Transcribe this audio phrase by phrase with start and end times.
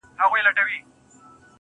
[0.03, 0.79] د ميني داغ ونه رسېدی.